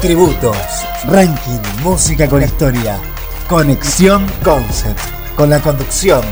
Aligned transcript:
Tributos, 0.00 0.56
ranking, 1.08 1.60
música 1.82 2.26
con 2.26 2.42
historia, 2.42 2.98
conexión 3.46 4.24
concept, 4.42 4.98
con 5.36 5.50
la 5.50 5.60
conducción 5.60 6.22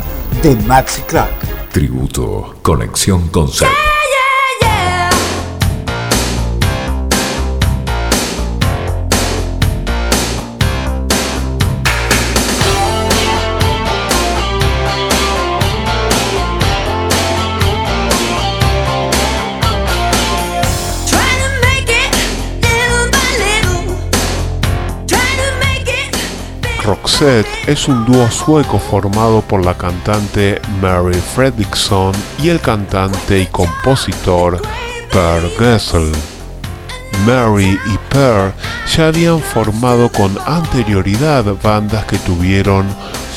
de 0.42 0.56
Maxi 0.56 1.02
Clark. 1.02 1.68
Tributo, 1.70 2.56
conexión 2.62 3.28
concept. 3.28 3.97
Roxette 26.88 27.46
es 27.66 27.86
un 27.86 28.06
dúo 28.06 28.30
sueco 28.30 28.78
formado 28.78 29.42
por 29.42 29.62
la 29.62 29.76
cantante 29.76 30.58
Mary 30.80 31.20
Fredriksson 31.34 32.14
y 32.42 32.48
el 32.48 32.60
cantante 32.60 33.40
y 33.40 33.46
compositor 33.48 34.58
Per 35.12 35.50
Gessel. 35.58 36.10
Mary 37.26 37.78
y 37.92 37.98
Per 38.08 38.54
ya 38.96 39.08
habían 39.08 39.38
formado 39.38 40.08
con 40.10 40.34
anterioridad 40.46 41.44
bandas 41.62 42.06
que 42.06 42.16
tuvieron 42.20 42.86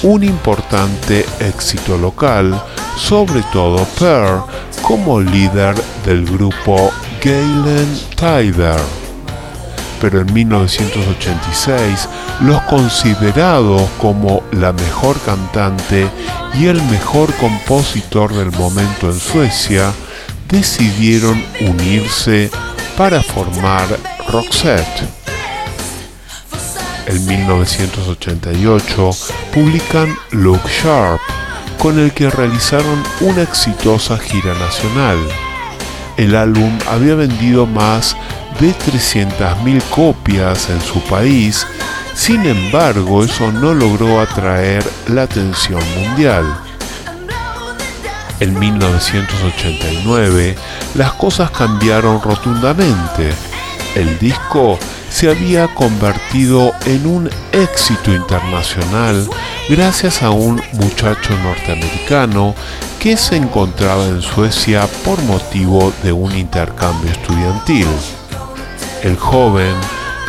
un 0.03 0.23
importante 0.23 1.25
éxito 1.41 1.97
local, 1.97 2.57
sobre 2.95 3.43
todo 3.51 3.83
Per 3.99 4.39
como 4.81 5.19
líder 5.19 5.75
del 6.05 6.25
grupo 6.25 6.89
Galen 7.21 7.99
Tider 8.15 8.79
pero 10.01 10.19
en 10.19 10.33
1986 10.33 12.09
los 12.41 12.61
considerados 12.63 13.83
como 13.99 14.43
la 14.51 14.73
mejor 14.73 15.19
cantante 15.21 16.07
y 16.59 16.67
el 16.67 16.81
mejor 16.83 17.33
compositor 17.35 18.33
del 18.33 18.51
momento 18.51 19.09
en 19.11 19.19
Suecia 19.19 19.91
decidieron 20.49 21.43
unirse 21.61 22.49
para 22.97 23.21
formar 23.21 23.87
Roxette. 24.27 25.07
En 27.07 27.25
1988 27.25 29.09
publican 29.53 30.15
Look 30.31 30.61
Sharp, 30.67 31.19
con 31.77 31.99
el 31.99 32.11
que 32.11 32.29
realizaron 32.29 33.03
una 33.21 33.41
exitosa 33.41 34.17
gira 34.17 34.53
nacional. 34.55 35.17
El 36.17 36.35
álbum 36.35 36.77
había 36.89 37.15
vendido 37.15 37.65
más 37.65 38.15
de 38.59 38.73
300.000 38.73 39.81
copias 39.89 40.69
en 40.69 40.81
su 40.81 41.01
país, 41.01 41.65
sin 42.13 42.45
embargo 42.45 43.23
eso 43.23 43.51
no 43.51 43.73
logró 43.73 44.19
atraer 44.19 44.83
la 45.07 45.23
atención 45.23 45.81
mundial. 45.97 46.45
En 48.39 48.57
1989 48.57 50.55
las 50.95 51.13
cosas 51.13 51.51
cambiaron 51.51 52.21
rotundamente. 52.21 53.31
El 53.95 54.17
disco 54.19 54.79
se 55.09 55.29
había 55.29 55.67
convertido 55.75 56.73
en 56.85 57.05
un 57.05 57.29
éxito 57.51 58.13
internacional 58.13 59.27
gracias 59.69 60.23
a 60.23 60.31
un 60.31 60.61
muchacho 60.73 61.37
norteamericano 61.43 62.55
que 62.99 63.17
se 63.17 63.35
encontraba 63.35 64.05
en 64.05 64.21
Suecia 64.21 64.87
por 65.03 65.21
motivo 65.23 65.93
de 66.03 66.11
un 66.13 66.35
intercambio 66.35 67.11
estudiantil 67.11 67.87
el 69.03 69.17
joven 69.17 69.75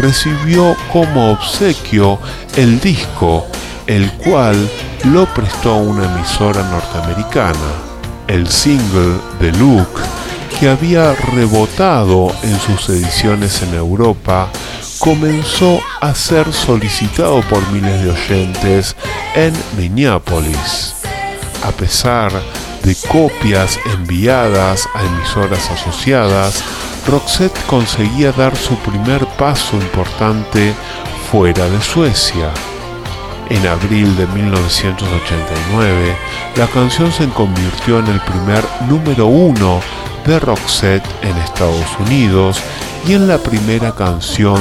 recibió 0.03 0.77
como 0.93 1.31
obsequio 1.31 2.19
el 2.57 2.81
disco, 2.81 3.47
el 3.87 4.13
cual 4.15 4.69
lo 5.05 5.27
prestó 5.33 5.77
una 5.77 6.05
emisora 6.13 6.63
norteamericana. 6.65 7.59
El 8.27 8.49
single 8.49 9.19
de 9.41 9.53
Luke, 9.53 10.03
que 10.59 10.69
había 10.69 11.15
rebotado 11.15 12.35
en 12.43 12.59
sus 12.61 12.89
ediciones 12.89 13.63
en 13.63 13.75
Europa, 13.75 14.49
comenzó 14.99 15.81
a 16.01 16.15
ser 16.15 16.53
solicitado 16.53 17.41
por 17.43 17.67
miles 17.71 18.03
de 18.03 18.11
oyentes 18.11 18.97
en 19.35 19.53
Minneapolis. 19.77 20.95
A 21.65 21.71
pesar 21.71 22.33
de 22.83 22.97
copias 23.09 23.79
enviadas 23.95 24.89
a 24.95 25.05
emisoras 25.05 25.71
asociadas, 25.71 26.63
Roxette 27.07 27.59
conseguía 27.67 28.31
dar 28.33 28.57
su 28.57 28.77
primer 28.77 29.27
paso 29.37 29.77
importante 29.77 30.73
fuera 31.31 31.69
de 31.69 31.81
Suecia. 31.81 32.51
En 33.51 33.67
abril 33.67 34.17
de 34.17 34.27
1989, 34.29 36.17
la 36.57 36.67
canción 36.69 37.11
se 37.13 37.29
convirtió 37.29 37.99
en 37.99 38.07
el 38.07 38.21
primer 38.21 38.65
número 38.89 39.27
uno 39.27 39.81
de 40.25 40.39
Roxette 40.39 41.05
en 41.23 41.37
Estados 41.39 41.99
Unidos 41.99 42.63
y 43.07 43.15
en 43.15 43.27
la 43.27 43.39
primera 43.39 43.93
canción 43.93 44.61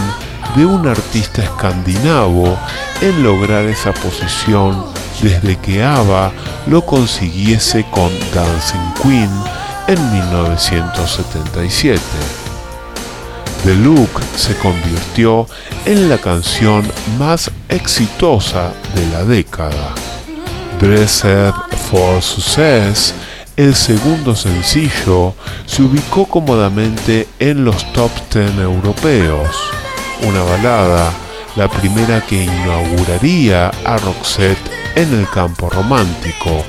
de 0.56 0.66
un 0.66 0.88
artista 0.88 1.44
escandinavo 1.44 2.58
en 3.02 3.24
lograr 3.24 3.66
esa 3.66 3.94
posición 3.94 4.84
desde 5.22 5.58
que 5.58 5.84
ABBA 5.84 6.32
lo 6.68 6.84
consiguiese 6.86 7.86
con 7.92 8.10
Dancing 8.34 8.94
Queen 9.02 9.61
en 9.92 10.12
1977. 10.14 12.00
The 13.66 13.76
Look 13.76 14.10
se 14.38 14.56
convirtió 14.58 15.46
en 15.86 16.08
la 16.10 16.18
canción 16.18 16.90
más 17.20 17.52
exitosa 17.68 18.72
de 18.96 19.06
la 19.08 19.26
década. 19.26 19.94
Dressed 20.80 21.54
for 21.90 22.22
Success, 22.22 23.14
el 23.58 23.76
segundo 23.76 24.34
sencillo, 24.34 25.36
se 25.66 25.84
ubicó 25.84 26.26
cómodamente 26.26 27.28
en 27.40 27.66
los 27.66 27.92
top 27.92 28.12
10 28.34 28.60
europeos. 28.60 29.50
Una 30.24 30.42
balada, 30.44 31.12
la 31.58 31.68
primera 31.68 32.22
que 32.22 32.46
inauguraría 32.46 33.70
a 33.84 33.98
Roxette 33.98 34.72
en 34.96 35.14
el 35.14 35.30
campo 35.30 35.70
romántico. 35.70 36.64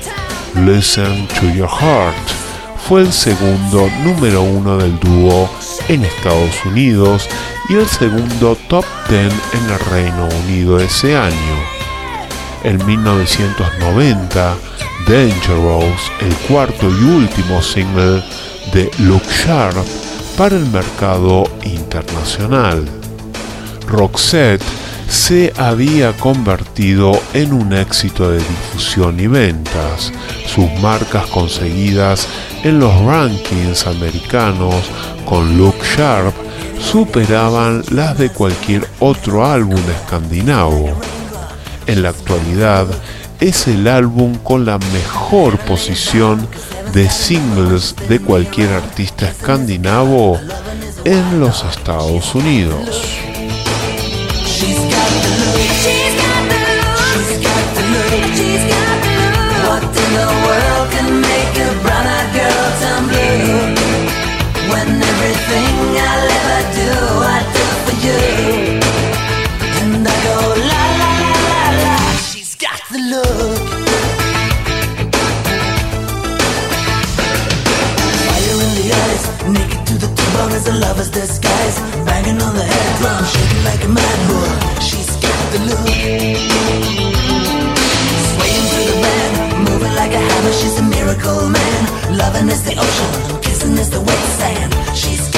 Listen 0.55 1.25
to 1.39 1.49
Your 1.55 1.69
Heart 1.69 2.42
fue 2.87 3.01
el 3.01 3.13
segundo 3.13 3.89
número 4.03 4.41
uno 4.41 4.77
del 4.77 4.99
dúo 4.99 5.49
en 5.87 6.03
Estados 6.03 6.65
Unidos 6.65 7.29
y 7.69 7.75
el 7.75 7.87
segundo 7.87 8.57
top 8.67 8.85
10 9.09 9.33
en 9.53 9.71
el 9.71 9.79
Reino 9.91 10.27
Unido 10.43 10.79
ese 10.79 11.15
año. 11.15 11.55
En 12.63 12.85
1990, 12.85 14.55
Dangerous, 15.07 16.11
el 16.19 16.33
cuarto 16.47 16.89
y 16.89 17.03
último 17.03 17.61
single 17.61 18.23
de 18.73 18.91
Look 18.99 19.23
Sharp 19.27 19.85
para 20.37 20.55
el 20.55 20.65
mercado 20.67 21.43
internacional. 21.63 22.85
Roxette 23.87 24.63
se 25.13 25.53
había 25.57 26.11
convertido 26.13 27.11
en 27.35 27.53
un 27.53 27.71
éxito 27.71 28.31
de 28.31 28.39
difusión 28.39 29.19
y 29.19 29.27
ventas. 29.27 30.11
Sus 30.47 30.67
marcas 30.81 31.27
conseguidas 31.27 32.27
en 32.63 32.79
los 32.79 32.99
rankings 33.05 33.85
americanos 33.85 34.73
con 35.23 35.55
Look 35.55 35.75
Sharp 35.83 36.33
superaban 36.79 37.83
las 37.91 38.17
de 38.17 38.31
cualquier 38.31 38.87
otro 38.99 39.45
álbum 39.45 39.79
escandinavo. 40.01 40.89
En 41.85 42.01
la 42.01 42.09
actualidad 42.09 42.87
es 43.39 43.67
el 43.67 43.87
álbum 43.87 44.33
con 44.39 44.65
la 44.65 44.79
mejor 44.79 45.59
posición 45.59 46.47
de 46.91 47.07
singles 47.07 47.95
de 48.09 48.19
cualquier 48.19 48.73
artista 48.73 49.29
escandinavo 49.29 50.39
en 51.05 51.39
los 51.39 51.63
Estados 51.65 52.33
Unidos. 52.33 53.32
As 61.55 61.69
a 61.69 61.79
brown 61.81 62.25
girl 62.33 62.65
some 62.81 63.07
day 63.09 63.41
when 64.69 64.89
everything 65.11 65.75
i 66.01 66.15
ever 66.39 66.61
do 66.77 66.91
i 67.35 67.39
do 67.55 67.65
for 67.85 67.95
you. 68.05 68.21
And 69.79 70.05
the 70.05 70.15
low 70.25 70.47
la 70.69 70.83
la 71.01 71.13
la 71.83 71.97
she's 72.27 72.55
got 72.55 72.79
the 72.91 72.99
look. 73.11 73.61
I 78.33 78.39
will 78.57 78.75
ride 78.91 79.23
naked 79.55 79.81
to 79.87 79.95
the 80.03 80.09
town 80.15 80.51
as 80.51 80.67
a 80.67 80.73
lover's 80.73 81.09
disguise. 81.09 81.77
Banging 82.05 82.41
on 82.41 82.55
the 82.55 82.63
head 82.63 82.89
drum, 82.99 83.23
shaking 83.25 83.63
like 83.63 83.83
a 83.83 83.89
mad 83.89 84.27
bull 84.27 84.72
Avenue. 85.53 85.75
Swaying 88.29 88.65
through 88.71 88.87
the 88.89 88.97
band, 89.03 89.69
moving 89.69 89.93
like 89.95 90.11
a 90.11 90.17
hammer, 90.17 90.51
she's 90.51 90.79
a 90.79 90.81
miracle 90.81 91.47
man. 91.47 92.17
Loving 92.17 92.49
is 92.49 92.63
the 92.63 92.71
ocean, 92.71 93.41
kissing 93.41 93.77
is 93.77 93.89
the 93.91 94.01
wet 94.01 94.23
sand. 94.39 94.73
She's 94.97 95.32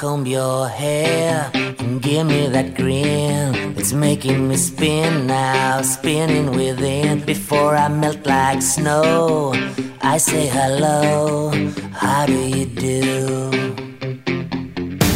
comb 0.00 0.24
your 0.24 0.66
hair 0.66 1.50
and 1.78 2.00
give 2.00 2.26
me 2.26 2.46
that 2.48 2.74
grin. 2.74 3.54
It's 3.76 3.92
making 3.92 4.48
me 4.48 4.56
spin 4.56 5.26
now, 5.26 5.82
spinning 5.82 6.52
within. 6.56 7.20
Before 7.26 7.76
I 7.76 7.88
melt 7.88 8.24
like 8.24 8.62
snow, 8.62 9.52
I 10.00 10.16
say 10.16 10.46
hello. 10.46 11.52
How 11.92 12.24
do 12.24 12.32
you 12.32 12.64
do? 12.64 13.50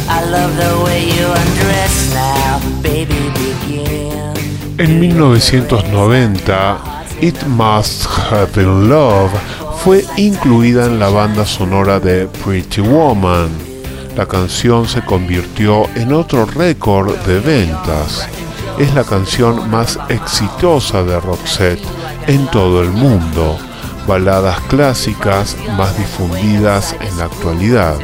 I 0.07 0.19
love 0.35 0.53
the 0.63 0.73
way 0.85 1.01
you 1.17 1.25
undress 1.41 2.13
now, 2.13 2.59
baby. 2.83 3.21
Begin. 3.41 4.35
En 4.77 4.99
1990, 4.99 6.77
It 7.21 7.47
Must 7.47 8.05
Have 8.29 8.53
Been 8.53 8.87
Love 8.87 9.31
fue 9.83 10.05
incluida 10.17 10.85
en 10.85 10.99
la 10.99 11.09
banda 11.09 11.43
sonora 11.43 11.99
de 11.99 12.27
Pretty 12.27 12.81
Woman. 12.81 13.64
La 14.15 14.25
canción 14.25 14.87
se 14.87 15.03
convirtió 15.03 15.89
en 15.95 16.13
otro 16.13 16.45
récord 16.45 17.17
de 17.25 17.41
ventas. 17.41 18.25
Es 18.79 18.93
la 18.93 19.03
canción 19.03 19.69
más 19.69 19.99
exitosa 20.07 21.03
de 21.03 21.19
Roxette 21.19 21.83
en 22.27 22.47
todo 22.47 22.81
el 22.81 22.91
mundo. 22.91 23.57
Baladas 24.07 24.61
clásicas 24.69 25.57
más 25.77 25.97
difundidas 25.97 26.95
en 27.01 27.17
la 27.17 27.25
actualidad. 27.25 27.95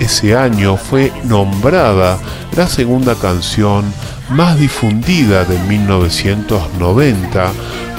Ese 0.00 0.34
año 0.34 0.78
fue 0.78 1.12
nombrada 1.24 2.18
la 2.56 2.66
segunda 2.66 3.14
canción 3.14 3.84
más 4.30 4.58
difundida 4.58 5.44
de 5.44 5.58
1990 5.58 7.52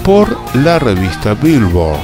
por 0.03 0.35
la 0.55 0.79
revista 0.79 1.35
Billboard. 1.35 1.99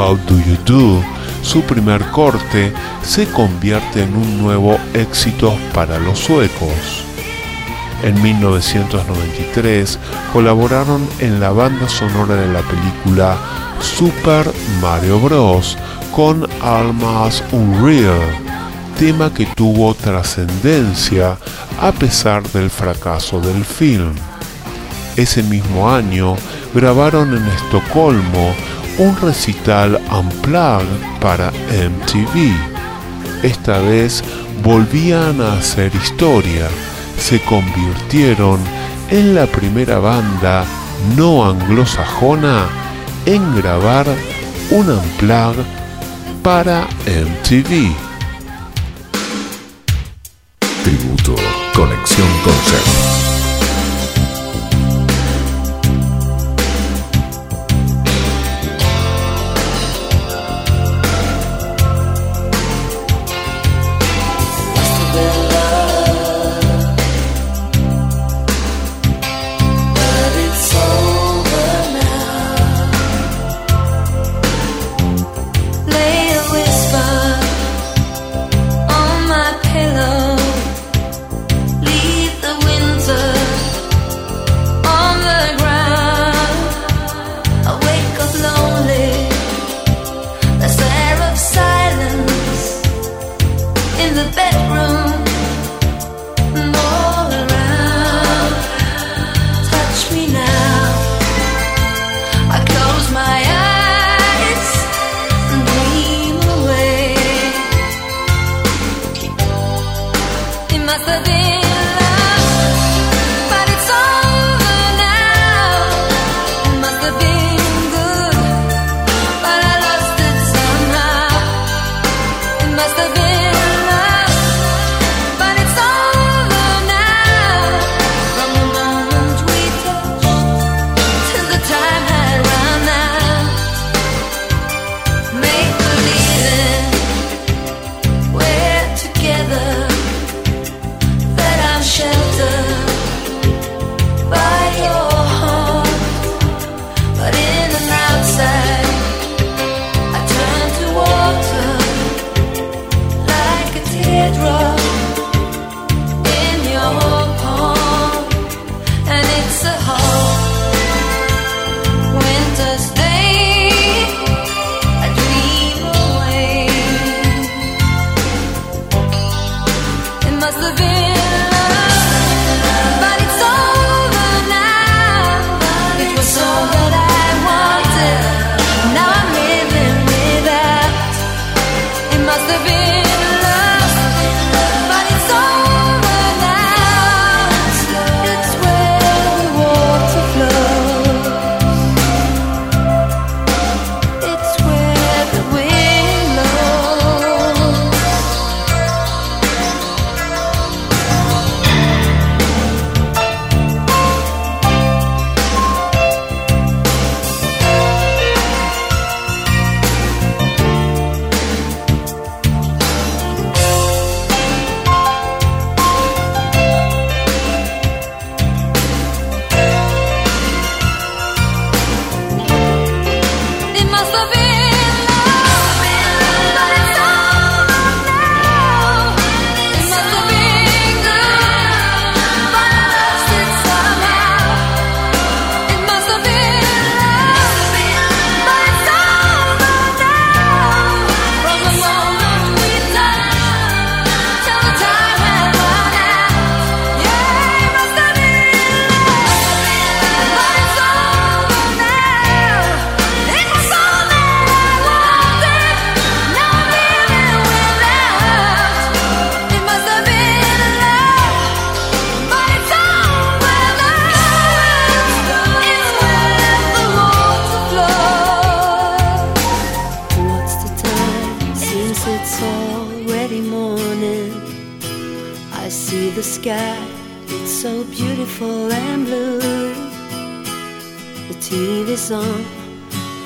How 0.00 0.16
Do 0.16 0.38
You 0.38 0.56
Do, 0.64 1.04
su 1.42 1.60
primer 1.60 2.02
corte, 2.10 2.72
se 3.02 3.26
convierte 3.26 4.02
en 4.02 4.16
un 4.16 4.42
nuevo 4.42 4.78
éxito 4.94 5.54
para 5.74 5.98
los 5.98 6.18
suecos. 6.18 7.04
En 8.02 8.20
1993 8.22 9.98
colaboraron 10.32 11.06
en 11.18 11.38
la 11.38 11.50
banda 11.50 11.86
sonora 11.86 12.34
de 12.34 12.50
la 12.50 12.62
película 12.62 13.36
Super 13.80 14.50
Mario 14.80 15.20
Bros. 15.20 15.76
con 16.16 16.48
Almas 16.62 17.44
Unreal, 17.52 18.20
tema 18.98 19.32
que 19.32 19.44
tuvo 19.54 19.92
trascendencia 19.92 21.36
a 21.78 21.92
pesar 21.92 22.42
del 22.48 22.70
fracaso 22.70 23.38
del 23.38 23.66
film. 23.66 24.14
Ese 25.16 25.42
mismo 25.42 25.90
año 25.90 26.36
grabaron 26.74 27.36
en 27.36 27.46
Estocolmo 27.48 28.54
un 29.00 29.16
recital 29.16 29.98
unplugged 30.12 30.86
para 31.20 31.50
MTV. 31.50 32.54
Esta 33.42 33.78
vez 33.78 34.22
volvían 34.62 35.40
a 35.40 35.54
hacer 35.54 35.90
historia 35.94 36.68
se 37.18 37.40
convirtieron 37.40 38.60
en 39.10 39.34
la 39.34 39.46
primera 39.46 39.98
banda 39.98 40.64
no 41.16 41.44
anglosajona 41.48 42.66
en 43.24 43.56
grabar 43.56 44.06
un 44.70 44.90
unplug 44.90 45.56
para 46.42 46.86
MTV. 47.06 47.94
Tributo. 50.84 51.36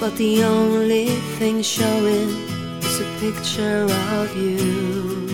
But 0.00 0.16
the 0.16 0.44
only 0.44 1.06
thing 1.38 1.62
showing 1.62 2.28
is 2.80 3.00
a 3.00 3.04
picture 3.18 3.84
of 3.84 4.36
you. 4.36 5.26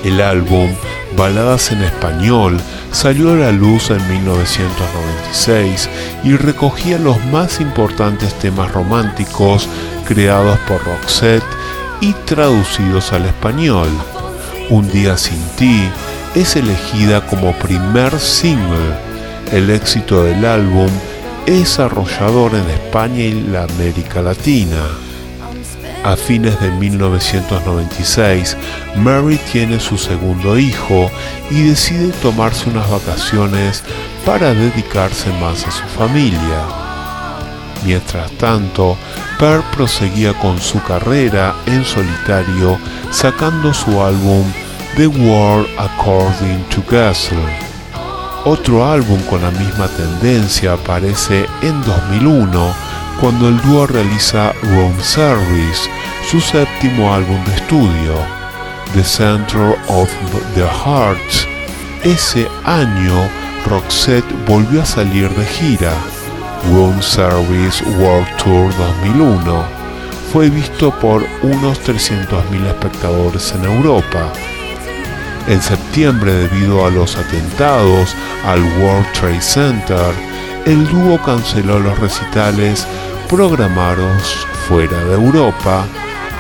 El 0.05 0.21
álbum 0.21 0.71
Baladas 1.17 1.71
en 1.71 1.83
Español 1.83 2.61
salió 2.91 3.33
a 3.33 3.37
la 3.37 3.53
luz 3.53 3.91
en 3.91 4.09
1996 4.09 5.89
y 6.25 6.37
recogía 6.37 6.99
los 6.99 7.25
más 7.27 7.61
importantes 7.61 8.35
temas 8.41 8.73
románticos 8.73 9.69
creados 10.07 10.59
por 10.67 10.85
Roxette 10.85 11.45
y 12.01 12.13
traducidos 12.25 13.13
al 13.13 13.27
español. 13.27 13.89
Un 14.71 14.91
día 14.91 15.17
sin 15.17 15.41
ti 15.57 15.89
es 16.35 16.57
elegida 16.57 17.25
como 17.27 17.53
primer 17.59 18.19
single. 18.19 18.95
El 19.53 19.71
éxito 19.71 20.25
del 20.25 20.45
álbum 20.45 20.89
es 21.47 21.79
arrollador 21.79 22.55
en 22.55 22.69
España 22.71 23.21
y 23.21 23.43
la 23.43 23.65
América 23.65 24.23
Latina. 24.23 24.83
A 26.05 26.17
fines 26.17 26.61
de 26.61 26.71
1996, 26.71 28.57
Mary 28.97 29.39
tiene 29.51 29.81
su 29.81 29.97
segundo 29.97 30.59
hijo 30.59 31.11
y 31.51 31.63
decide 31.63 32.13
tomarse 32.23 32.69
unas 32.69 32.91
vacaciones 32.91 33.83
para 34.27 34.53
dedicarse 34.53 35.31
más 35.41 35.67
a 35.67 35.71
su 35.71 35.85
familia. 35.97 36.84
Mientras 37.85 38.31
tanto, 38.33 38.97
Per 39.39 39.63
proseguía 39.75 40.33
con 40.35 40.61
su 40.61 40.83
carrera 40.83 41.55
en 41.67 41.85
solitario 41.85 42.79
sacando 43.11 43.75
su 43.75 44.01
álbum 44.01 44.45
The 44.97 45.09
World 45.09 45.69
According 45.77 46.65
to 46.71 46.83
Gessler. 46.89 47.65
Otro 48.45 48.87
álbum 48.87 49.21
con 49.23 49.43
la 49.43 49.51
misma 49.51 49.89
tendencia 49.89 50.75
aparece 50.75 51.47
en 51.63 51.83
2001 51.83 52.75
cuando 53.21 53.49
el 53.49 53.61
dúo 53.63 53.87
realiza 53.87 54.53
Room 54.63 54.95
Service, 55.01 55.89
su 56.31 56.41
séptimo 56.41 57.13
álbum 57.13 57.43
de 57.45 57.55
estudio, 57.55 58.15
The 58.95 59.03
Center 59.03 59.77
of 59.89 60.11
the 60.55 60.63
Hearts. 60.63 61.47
Ese 62.03 62.47
año, 62.65 63.29
Roxette 63.67 64.31
volvió 64.47 64.83
a 64.83 64.87
salir 64.87 65.29
de 65.31 65.47
gira. 65.47 65.93
Room 66.71 67.01
Service 67.03 67.85
World 67.99 68.27
Tour 68.37 68.75
2001 68.77 69.65
fue 70.33 70.51
visto 70.51 70.91
por 70.99 71.25
unos 71.43 71.81
300.000 71.87 72.67
espectadores 72.67 73.53
en 73.53 73.65
Europa. 73.65 74.33
En 75.47 75.61
septiembre, 75.61 76.33
debido 76.33 76.87
a 76.87 76.91
los 76.91 77.17
atentados 77.17 78.17
al 78.45 78.63
World 78.81 79.07
Trade 79.13 79.43
Center, 79.43 80.15
el 80.65 80.89
dúo 80.89 81.23
canceló 81.23 81.79
los 81.79 81.99
recitales 81.99 82.87
programados 83.29 84.47
fuera 84.67 84.99
de 85.05 85.15
Europa. 85.15 85.85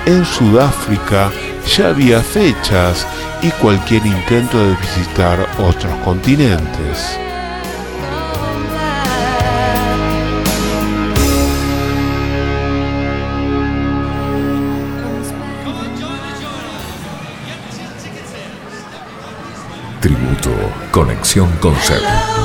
En 0.06 0.24
Sudáfrica 0.24 1.30
ya 1.76 1.90
había 1.90 2.20
fechas 2.20 3.06
y 3.42 3.50
cualquier 3.50 4.04
intento 4.06 4.58
de 4.58 4.74
visitar 4.76 5.46
otros 5.58 5.94
continentes. 6.04 7.23
Conexión 20.94 21.50
Concert. 21.58 22.43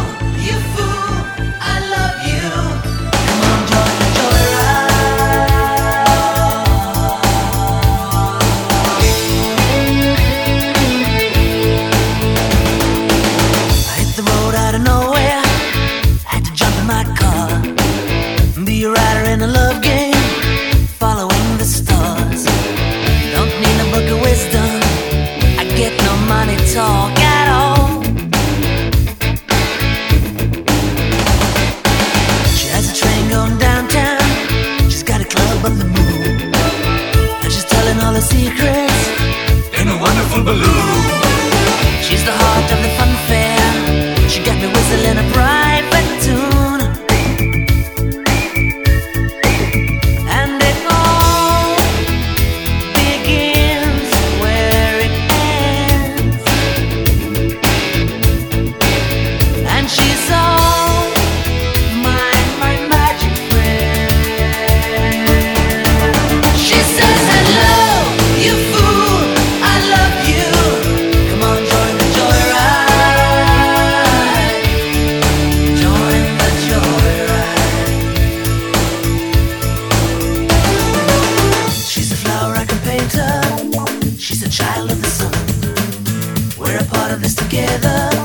together. 87.81 88.18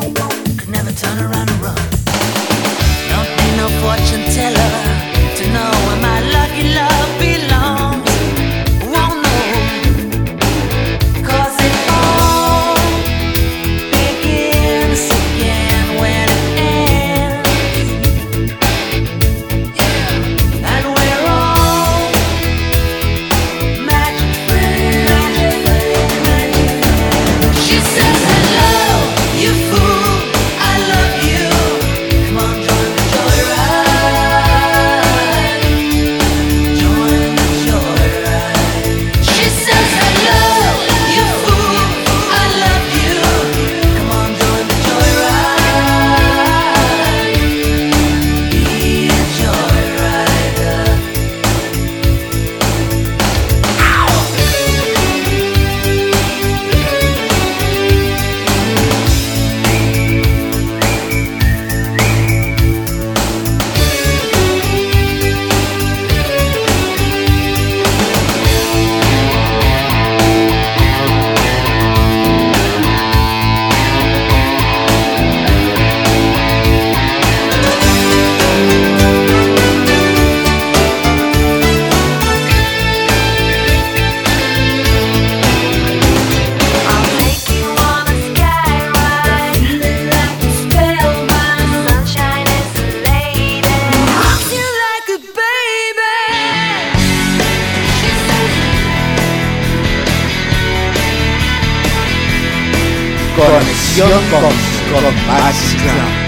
Conexión 103.45 104.09
con, 104.31 104.41
con 104.41 105.27
Maxi 105.27 105.77
Clan. 105.77 106.25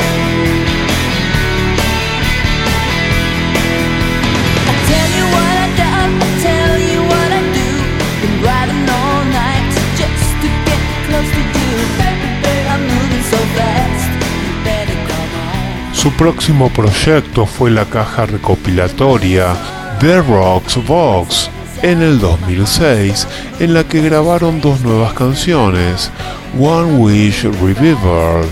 Su 15.92 16.12
próximo 16.12 16.68
proyecto 16.68 17.46
fue 17.46 17.70
la 17.70 17.86
caja 17.86 18.26
recopilatoria 18.26 19.56
The 20.00 20.20
Rocks 20.20 20.76
Box 20.86 21.50
en 21.82 22.02
el 22.02 22.18
2006, 22.18 23.26
en 23.60 23.74
la 23.74 23.84
que 23.84 24.00
grabaron 24.00 24.60
dos 24.60 24.80
nuevas 24.80 25.12
canciones, 25.14 26.10
One 26.58 26.96
Wish 26.96 27.44
Revival, 27.44 28.46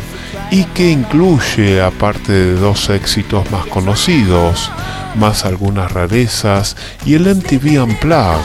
y 0.51 0.65
que 0.65 0.91
incluye, 0.91 1.81
aparte 1.81 2.33
de 2.33 2.55
dos 2.55 2.91
éxitos 2.91 3.51
más 3.51 3.65
conocidos, 3.67 4.71
más 5.17 5.45
algunas 5.45 5.93
rarezas 5.93 6.77
y 7.07 7.15
el 7.15 7.35
MTV 7.35 7.83
Unplugged. 7.83 8.43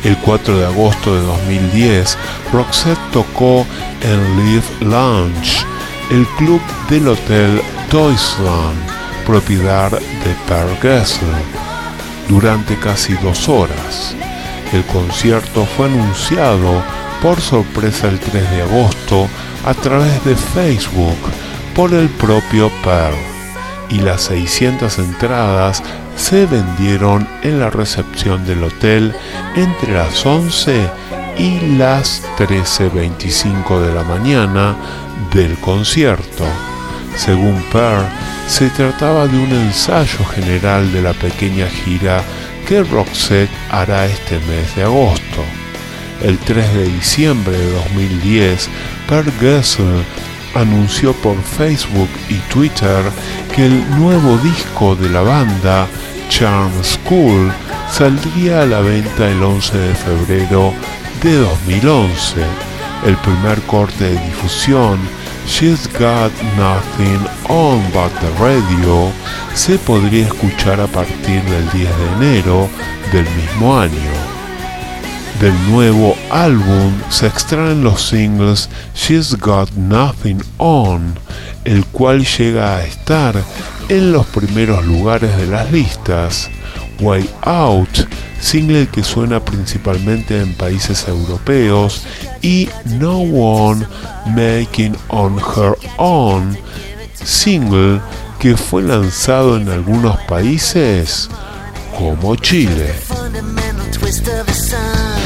El 0.06 0.16
4 0.20 0.58
de 0.58 0.66
agosto 0.66 1.14
de 1.14 1.22
2010, 1.22 2.18
Roxette 2.54 3.12
tocó 3.12 3.66
en 4.02 4.46
Live 4.46 4.64
Lounge, 4.80 5.66
el 6.10 6.26
club 6.38 6.62
del 6.90 7.10
hotel 7.10 7.62
Deutschland, 7.92 8.80
propiedad 9.26 9.92
de 9.92 10.36
Per 10.48 10.78
Gessler, 10.82 11.44
durante 12.30 12.78
casi 12.78 13.14
dos 13.16 13.50
horas. 13.50 14.16
El 14.72 14.86
concierto 14.86 15.66
fue 15.66 15.88
anunciado 15.88 16.82
por 17.22 17.42
sorpresa 17.42 18.08
el 18.08 18.20
3 18.20 18.52
de 18.52 18.62
agosto 18.62 19.28
a 19.66 19.74
través 19.74 20.24
de 20.24 20.36
Facebook 20.36 21.18
por 21.76 21.94
el 21.94 22.08
propio 22.08 22.72
Pearl 22.84 23.16
y 23.90 24.00
las 24.00 24.22
600 24.24 24.98
entradas 24.98 25.84
se 26.16 26.46
vendieron 26.46 27.28
en 27.44 27.60
la 27.60 27.70
recepción 27.70 28.46
del 28.46 28.64
hotel 28.64 29.14
entre 29.56 29.94
las 29.94 30.26
11 30.26 30.90
y 31.38 31.60
las 31.78 32.24
13.25 32.38 33.82
de 33.82 33.94
la 33.94 34.04
mañana 34.04 34.76
del 35.34 35.56
concierto. 35.58 36.46
Según 37.18 37.62
Pearl, 37.74 38.06
se 38.48 38.70
trataba 38.70 39.28
de 39.28 39.38
un 39.38 39.52
ensayo 39.52 40.24
general 40.34 40.92
de 40.94 41.02
la 41.02 41.14
pequeña 41.14 41.68
gira 41.68 42.24
que 42.68 42.84
Roxette 42.84 43.52
hará 43.70 44.06
este 44.06 44.40
mes 44.40 44.74
de 44.78 44.84
agosto. 44.84 45.44
El 46.24 46.38
3 46.40 46.74
de 46.74 46.84
diciembre 46.86 47.58
de 47.58 47.72
2010, 47.72 48.70
Per 49.10 49.26
Gessler 49.40 50.06
anunció 50.56 51.14
por 51.14 51.42
Facebook 51.42 52.10
y 52.30 52.36
Twitter 52.52 53.04
que 53.54 53.66
el 53.66 53.90
nuevo 54.00 54.38
disco 54.38 54.96
de 54.96 55.10
la 55.10 55.22
banda, 55.22 55.88
Charm 56.30 56.72
School, 56.84 57.52
saldría 57.92 58.64
a 58.64 58.66
la 58.66 58.80
venta 58.82 59.30
el 59.30 59.44
11 59.44 59.78
de 59.78 59.96
febrero 59.96 60.74
de 61.22 61.36
2011. 61.36 62.42
El 63.06 63.16
primer 63.18 63.62
corte 63.64 64.06
de 64.06 64.26
difusión, 64.26 65.00
She's 65.46 65.88
Got 65.94 66.32
Nothing 66.58 67.28
On 67.50 67.84
But 67.94 68.12
the 68.20 68.32
Radio, 68.40 69.12
se 69.54 69.78
podría 69.78 70.26
escuchar 70.26 70.80
a 70.80 70.88
partir 70.88 71.44
del 71.44 71.72
10 71.72 71.74
de 71.74 72.28
enero 72.28 72.70
del 73.12 73.26
mismo 73.36 73.78
año. 73.78 74.35
Del 75.40 75.54
nuevo 75.70 76.16
álbum 76.30 76.94
se 77.10 77.28
extraen 77.28 77.84
los 77.84 78.02
singles 78.02 78.70
She's 78.96 79.36
Got 79.38 79.72
Nothing 79.74 80.42
On, 80.58 81.14
el 81.66 81.86
cual 81.88 82.26
llega 82.26 82.78
a 82.78 82.86
estar 82.86 83.36
en 83.90 84.14
los 84.14 84.26
primeros 84.28 84.86
lugares 84.86 85.36
de 85.36 85.48
las 85.48 85.70
listas, 85.72 86.50
Way 87.02 87.30
Out, 87.42 88.08
single 88.40 88.88
que 88.88 89.04
suena 89.04 89.44
principalmente 89.44 90.40
en 90.40 90.54
países 90.54 91.06
europeos, 91.08 92.04
y 92.42 92.70
No 92.86 93.20
One 93.20 93.86
Making 94.28 94.96
On 95.10 95.38
Her 95.38 95.78
Own, 95.98 96.58
single 97.14 98.00
que 98.40 98.56
fue 98.56 98.84
lanzado 98.84 99.58
en 99.58 99.68
algunos 99.68 100.18
países 100.22 101.30
como 101.98 102.36
Chile. 102.38 102.94
twist 104.06 104.28
of 104.28 104.46
the 104.46 104.54
sun. 104.54 105.20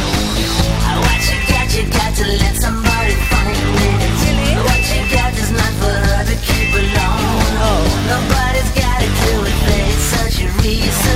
What 1.03 1.19
you 1.27 1.37
got, 1.51 1.67
you 1.75 1.83
got 1.91 2.15
to 2.15 2.25
let 2.41 2.55
somebody 2.55 3.13
find 3.27 3.51
it. 3.51 4.57
What 4.67 4.83
you 4.95 5.01
got 5.15 5.33
is 5.33 5.51
not 5.51 5.73
for 5.81 5.95
her 6.07 6.23
to 6.23 6.35
keep 6.47 6.71
alone. 6.83 7.89
Nobody's 8.07 8.71
got 8.79 9.03
a 9.03 9.09
clue 9.19 9.43
if 9.51 9.59
They 9.67 9.91
such 10.15 10.43
a 10.43 10.47
reason. 10.63 11.08